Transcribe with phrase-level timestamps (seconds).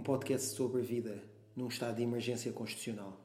[0.00, 1.22] podcast sobre vida
[1.56, 3.20] num estado de emergência constitucional.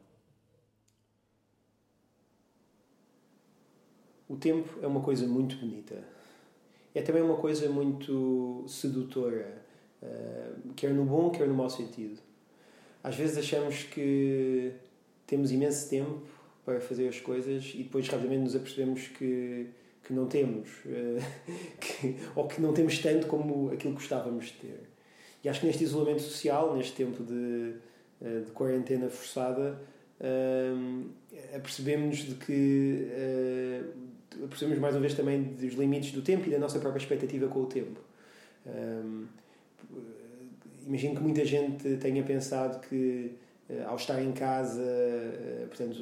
[4.27, 6.03] O tempo é uma coisa muito bonita.
[6.93, 9.65] É também uma coisa muito sedutora,
[10.01, 12.19] eh, quer no bom, quer no mau sentido.
[13.03, 14.73] Às vezes achamos que
[15.25, 16.27] temos imenso tempo
[16.65, 19.67] para fazer as coisas e depois rapidamente nos apercebemos que,
[20.03, 21.19] que não temos, eh,
[21.81, 24.88] que, ou que não temos tanto como aquilo que gostávamos de ter.
[25.43, 27.75] E acho que neste isolamento social, neste tempo de,
[28.21, 29.79] eh, de quarentena forçada,
[30.19, 31.05] uh,
[31.55, 36.59] apercebemos de que uh, apercebemos mais uma vez também dos limites do tempo e da
[36.59, 38.01] nossa própria expectativa com o tempo.
[38.65, 39.27] Um,
[40.85, 43.31] imagino que muita gente tenha pensado que
[43.85, 44.83] ao estar em casa,
[45.67, 45.95] portanto,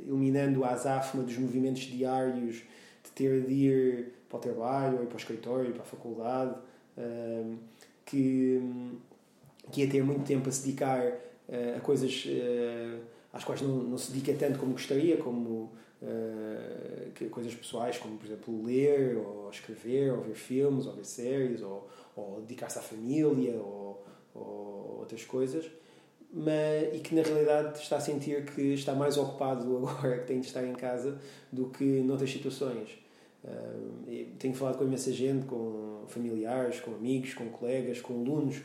[0.00, 2.62] eliminando a azáfama dos movimentos diários
[3.04, 6.54] de ter de ir para o trabalho, ou ir para o escritório, para a faculdade,
[8.06, 8.62] que,
[9.70, 13.00] que ia ter muito tempo a se dedicar uh, a coisas uh,
[13.32, 18.16] às quais não, não se dedica tanto como gostaria, como uh, que, coisas pessoais, como
[18.16, 22.82] por exemplo ler, ou escrever, ou ver filmes, ou ver séries, ou, ou dedicar-se à
[22.82, 24.02] família, ou,
[24.34, 25.70] ou outras coisas.
[26.32, 30.40] Mas, e que na realidade está a sentir que está mais ocupado agora que tem
[30.40, 31.20] de estar em casa
[31.52, 33.05] do que noutras situações.
[34.38, 38.56] Tenho falado com imensa gente, com familiares, com amigos, com colegas, com alunos,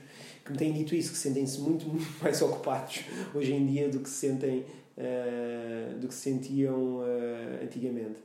[0.46, 4.00] que me têm dito isso, que sentem-se muito, muito mais ocupados hoje em dia do
[4.00, 4.66] que se sentem,
[4.98, 8.22] uh, do que se sentiam uh, antigamente.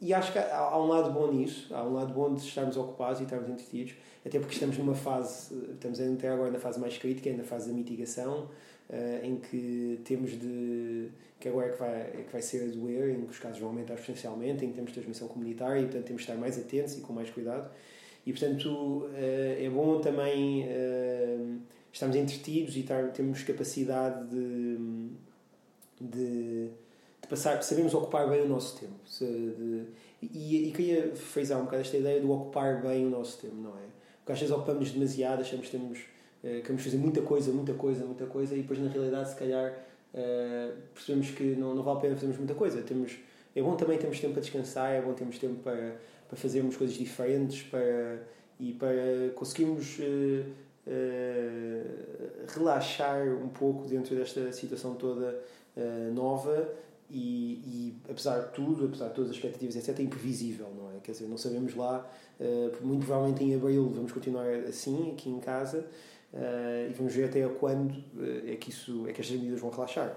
[0.00, 3.20] E acho que há, um lado bom nisso, há um lado bom de estarmos ocupados
[3.20, 7.30] e estarmos entretidos, até porque estamos numa fase, estamos até agora na fase mais crítica,
[7.32, 8.48] na fase da mitigação,
[8.90, 11.08] uh, em que temos de.
[11.38, 13.58] que agora é que, vai, é que vai ser a doer, em que os casos
[13.58, 16.98] vão aumentar substancialmente, em que temos transmissão comunitária e, portanto, temos de estar mais atentos
[16.98, 17.70] e com mais cuidado.
[18.26, 21.58] E, portanto, uh, é bom também uh,
[21.92, 24.78] estarmos entretidos e estar, temos capacidade de,
[26.00, 26.68] de,
[27.22, 28.94] de passar, sabemos ocupar bem o nosso tempo.
[29.18, 29.84] De,
[30.22, 33.70] e, e queria frisar um bocado esta ideia do ocupar bem o nosso tempo, não
[33.70, 33.88] é?
[34.18, 35.98] Porque às vezes ocupamos demasiado, achamos que temos
[36.42, 39.72] queremos fazer muita coisa, muita coisa, muita coisa, e depois na realidade, se calhar,
[40.14, 42.82] uh, percebemos que não, não vale a pena fazermos muita coisa.
[42.82, 43.16] Temos,
[43.54, 45.96] é bom também termos tempo para descansar, é bom termos tempo para,
[46.28, 48.22] para fazermos coisas diferentes para,
[48.58, 50.44] e para conseguirmos uh,
[52.48, 55.38] relaxar um pouco dentro desta situação toda
[56.12, 56.68] nova
[57.10, 61.00] e, e, apesar de tudo, apesar de todas as expectativas, etc., é imprevisível, não é?
[61.02, 62.08] Quer dizer, não sabemos lá,
[62.38, 65.86] uh, muito provavelmente em abril vamos continuar assim, aqui em casa, uh,
[66.32, 70.16] e vamos ver até quando uh, é que isso é que estas medidas vão relaxar.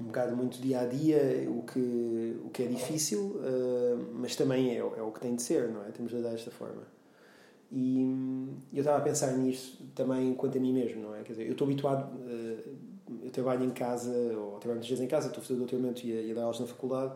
[0.00, 3.38] Um bocado muito dia a dia, o que, o que é difícil,
[4.14, 5.90] mas também é, é o que tem de ser, não é?
[5.90, 6.84] Temos de dar desta forma.
[7.70, 8.00] E
[8.72, 11.22] eu estava a pensar nisso também quanto a mim mesmo, não é?
[11.22, 12.18] Quer dizer, eu estou habituado
[13.22, 16.12] eu trabalho em casa, ou trabalho muitas vezes em casa, estou a fazer doutoramento e
[16.12, 17.14] a, e a dar aulas na faculdade,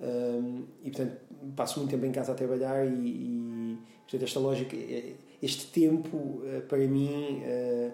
[0.00, 1.16] um, e portanto
[1.56, 4.76] passo muito tempo em casa a trabalhar e, e portanto esta lógica,
[5.42, 7.92] este tempo eh, para mim, uh,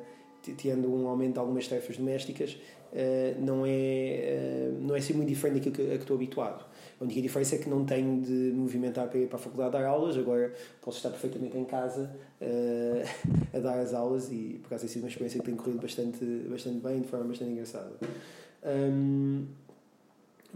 [0.56, 2.52] tendo um aumento de algumas tarefas domésticas,
[2.92, 6.64] uh, não é, uh, não é assim muito diferente daquilo que, a que estou habituado.
[7.00, 9.72] A única diferença é que não tenho de me movimentar para ir para a faculdade
[9.72, 12.10] dar aulas, agora posso estar perfeitamente em casa
[13.52, 16.24] a dar as aulas e por acaso tem sido uma experiência que tem corrido bastante,
[16.48, 17.92] bastante bem, de forma bastante engraçada.
[18.64, 19.44] Um,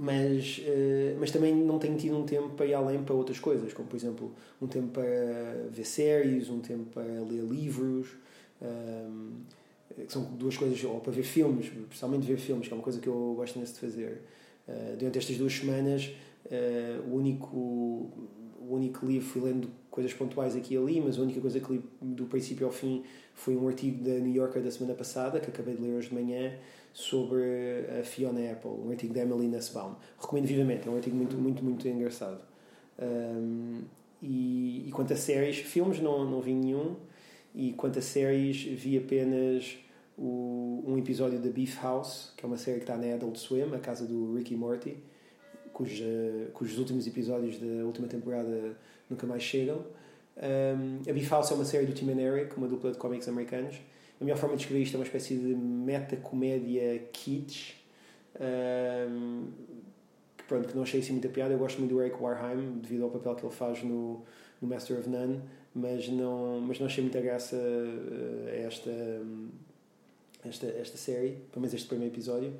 [0.03, 3.73] mas, uh, mas também não tenho tido um tempo para ir além para outras coisas,
[3.73, 8.09] como por exemplo um tempo para ver séries, um tempo para ler livros,
[8.63, 9.41] um,
[9.95, 12.99] que são duas coisas, ou para ver filmes, especialmente ver filmes, que é uma coisa
[12.99, 14.23] que eu gosto imenso de fazer.
[14.69, 16.11] Uh, durante estas duas semanas
[16.47, 19.69] Uh, o único o único livro fui lendo
[20.01, 23.05] coisas pontuais aqui e ali, mas a única coisa que li do princípio ao fim
[23.35, 26.15] foi um artigo da New Yorker da semana passada, que acabei de ler hoje de
[26.15, 26.53] manhã,
[26.93, 27.43] sobre
[28.01, 29.95] a Fiona Apple, um artigo da Emily Nussbaum.
[30.19, 32.41] Recomendo vivamente, é um artigo muito, muito, muito engraçado.
[32.99, 33.83] Um,
[34.23, 36.97] e, e quanto a séries, filmes não, não vi nenhum,
[37.55, 39.79] e quanto a séries, vi apenas
[40.19, 43.75] o, um episódio da Beef House, que é uma série que está na Adult Swim,
[43.75, 44.97] a casa do Ricky Morty,
[45.73, 46.05] cuja,
[46.53, 48.77] cujos últimos episódios da última temporada
[49.09, 49.85] nunca mais chegam.
[50.37, 53.77] Um, a Bifalsa é uma série do Tim and Eric, uma dupla de cómics americanos.
[54.21, 57.75] A melhor forma de escrever isto é uma espécie de meta-comédia kitsch.
[58.39, 59.49] Um,
[60.37, 61.53] que, pronto, que não achei assim muita piada.
[61.53, 64.23] Eu gosto muito do Eric Warheim, devido ao papel que ele faz no,
[64.61, 65.41] no Master of None,
[65.75, 68.91] mas não, mas não achei muita graça uh, a esta,
[70.45, 72.53] esta, esta série, pelo menos este primeiro episódio.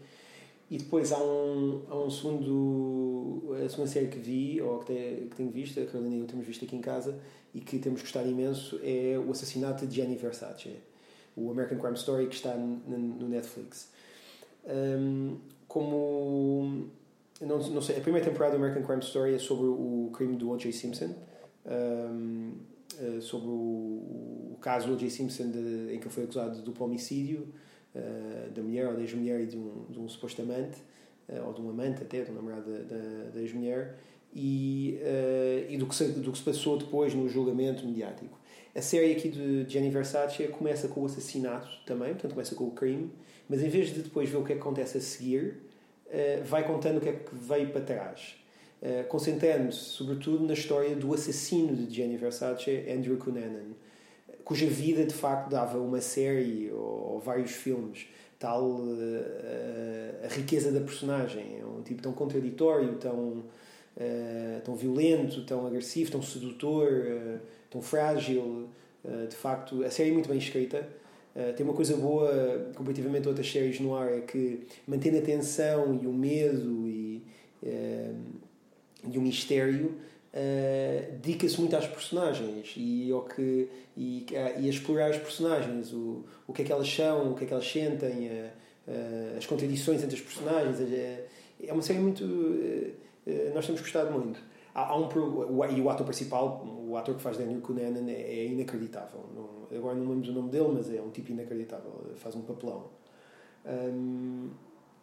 [0.71, 3.55] E depois há um, há um segundo.
[3.65, 6.27] A segunda série que vi, ou que, te, que tenho visto, a Carolina e eu
[6.27, 7.19] temos visto aqui em casa,
[7.53, 10.77] e que temos gostado imenso, é o assassinato de Gianni Versace.
[11.37, 13.91] o American Crime Story que está no Netflix.
[14.65, 16.89] Um, como
[17.41, 20.51] não, não sei, a primeira temporada do American Crime Story é sobre o crime do
[20.51, 20.71] O.J.
[20.73, 21.15] Simpson,
[21.67, 22.53] um,
[23.01, 25.09] uh, sobre o, o caso do O.J.
[25.09, 27.49] Simpson de, em que ele foi acusado de duplo homicídio
[27.95, 30.79] uh, da mulher ou da ex-mulher e de um, de um suposto amante,
[31.29, 33.97] uh, ou de um amante até, de um namorado da, da, ex-mulher,
[34.33, 34.97] e,
[35.69, 38.39] e do, que se, do que se passou depois no julgamento mediático.
[38.73, 42.71] A série aqui de Gianni Versace começa com o assassinato também, portanto começa com o
[42.71, 43.11] crime,
[43.49, 45.57] mas em vez de depois ver o que é que acontece a seguir,
[46.45, 48.37] vai contando o que é que veio para trás.
[49.09, 53.75] Concentrando-se sobretudo na história do assassino de Gianni Versace, Andrew Cunanan,
[54.51, 58.09] cuja vida de facto dava uma série ou, ou vários filmes.
[58.37, 61.61] Tal uh, a riqueza da personagem.
[61.61, 63.45] É um tipo tão contraditório, tão,
[64.65, 68.69] tão violento, tão agressivo, tão sedutor tão frágil.
[69.05, 70.87] Uh, de facto, a série é muito bem escrita.
[71.35, 75.23] Uh, tem uma coisa boa comparativamente a outras séries no ar é que mantém a
[75.23, 77.23] tensão e o medo e,
[77.63, 78.17] uh,
[79.09, 79.95] e o mistério
[80.35, 86.25] uh, dedica-se muito às personagens e, ao que, e, e a explorar as personagens o,
[86.47, 88.31] o que é que elas são, o que é que elas sentem
[89.37, 92.25] as contradições entre as personagens é uma série muito
[93.55, 94.41] nós temos gostado muito
[94.75, 98.21] há, há um o, e o ator principal, o ator que faz Daniel Cunanan é,
[98.21, 99.25] é inacreditável.
[99.35, 101.93] Não, agora não lembro o nome dele, mas é um tipo inacreditável.
[102.17, 102.87] Faz um papelão.
[103.67, 104.51] Um,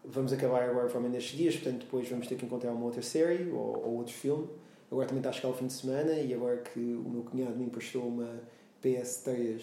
[0.04, 3.50] vamos acabar agora provavelmente nestes dias, portanto depois vamos ter que encontrar uma outra série
[3.50, 4.48] ou, ou outro filme.
[4.90, 7.56] Agora também está a chegar o fim de semana e agora que o meu cunhado
[7.56, 8.40] me emprestou uma
[8.84, 9.62] PS3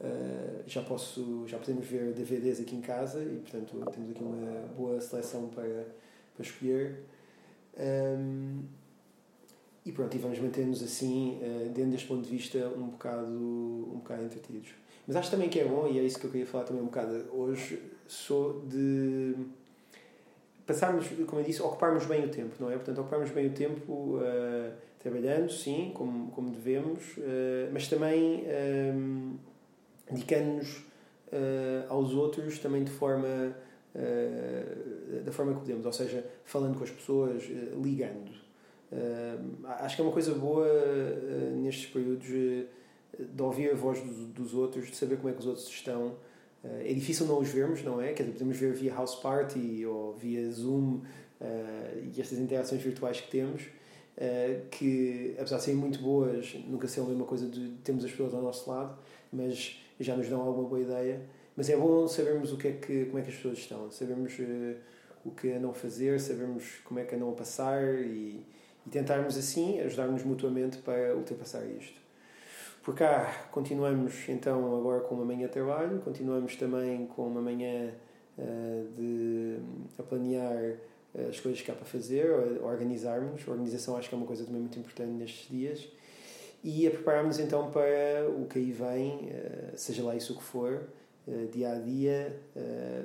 [0.00, 4.66] Uh, já posso já podemos ver DVDs aqui em casa e portanto temos aqui uma
[4.74, 5.88] boa seleção para,
[6.34, 7.02] para escolher
[7.78, 8.62] um,
[9.84, 13.98] e pronto, e vamos manter-nos assim, uh, dentro deste ponto de vista, um bocado, um
[13.98, 14.70] bocado entretidos.
[15.06, 16.86] Mas acho também que é bom, e é isso que eu queria falar também um
[16.86, 19.34] bocado hoje, sou de
[20.72, 22.74] passarmos, como eu disse, ocuparmos bem o tempo, não é?
[22.74, 28.44] Portanto, ocuparmos bem o tempo uh, trabalhando, sim, como, como devemos, uh, mas também
[28.94, 29.36] um,
[30.10, 30.90] dedicando-nos
[31.88, 33.54] aos outros também de forma
[35.24, 37.44] da forma que podemos, ou seja, falando com as pessoas,
[37.80, 38.32] ligando.
[38.92, 42.66] Uh, acho que é uma coisa boa uh, nestes períodos uh,
[43.18, 46.16] de ouvir a voz dos, outros, de saber como é que os outros estão.
[46.64, 48.12] É difícil não os vermos, não é?
[48.12, 51.00] Quer dizer, podemos ver via House Party ou via Zoom
[52.14, 53.62] e estas interações virtuais que temos,
[54.70, 58.34] que apesar de serem muito boas, nunca são a mesma coisa de termos as pessoas
[58.34, 58.98] ao nosso lado,
[59.32, 61.22] mas já nos dão alguma boa ideia.
[61.56, 64.32] Mas é bom sabermos o que é que, como é que as pessoas estão, sabermos
[65.24, 68.44] o que a não fazer, sabermos como é que a não passar e
[68.86, 71.99] e tentarmos assim ajudar-nos mutuamente para ultrapassar isto.
[72.90, 77.92] Por cá continuamos então agora com uma manhã de trabalho, continuamos também com uma manhã
[78.36, 79.60] uh, de
[79.96, 80.74] a planear
[81.14, 82.26] eh, as coisas que há para fazer,
[82.60, 83.42] a organizarmos.
[83.46, 85.88] A organização acho que é uma coisa também muito importante nestes dias.
[86.64, 90.88] E a prepararmos então para o que aí vem, uh, seja lá isso que for,
[91.28, 92.40] uh, dia a dia,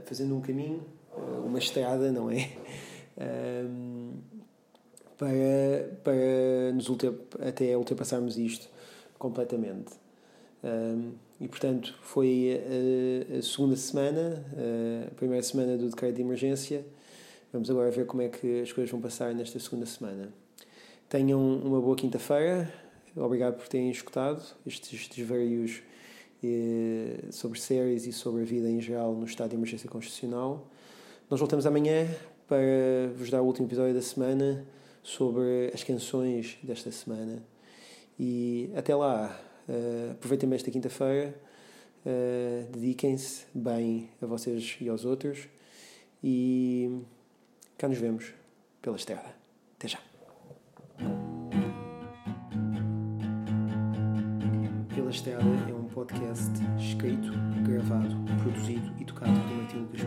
[0.06, 0.84] fazendo um caminho,
[1.46, 2.50] uma estrada, não é?
[5.16, 6.88] para, para nos
[7.48, 8.74] até ultrapassarmos isto
[9.18, 9.94] completamente.
[10.64, 12.60] Um, e portanto foi
[13.34, 14.44] a, a, segunda semana,
[15.12, 16.86] a primeira semana do decreto de emergência.
[17.52, 20.34] Vamos agora ver como é que as coisas vão passar nesta segunda semana.
[21.08, 22.74] Tenham uma boa quinta-feira.
[23.16, 25.82] Obrigado por terem escutado estes desvarios
[26.44, 30.68] eh, sobre séries e sobre a vida em geral no estado de emergência constitucional.
[31.30, 32.08] Nós voltamos amanhã
[32.48, 34.66] para vos dar o último episódio da semana
[35.02, 37.55] sobre as canções desta semana.
[38.20, 41.36] E até lá, uh, aproveitem esta quinta-feira,
[42.06, 45.48] uh, dediquem-se bem a vocês e aos outros
[46.24, 47.02] e
[47.78, 48.34] cá nos vemos
[48.82, 49.36] pela estrada.
[49.78, 50.00] Até já!
[54.96, 57.32] Pela Estrada é um podcast escrito,
[57.68, 60.02] gravado, produzido e tocado por Martim Lucas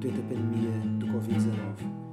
[0.00, 2.11] durante a pandemia do Covid-19